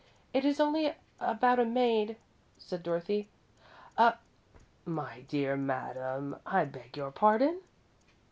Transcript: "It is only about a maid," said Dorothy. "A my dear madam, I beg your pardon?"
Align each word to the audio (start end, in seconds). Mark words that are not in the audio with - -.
"It 0.33 0.43
is 0.45 0.59
only 0.59 0.95
about 1.19 1.59
a 1.59 1.63
maid," 1.63 2.17
said 2.57 2.81
Dorothy. 2.81 3.27
"A 3.99 4.15
my 4.83 5.21
dear 5.27 5.55
madam, 5.55 6.37
I 6.43 6.65
beg 6.65 6.97
your 6.97 7.11
pardon?" 7.11 7.61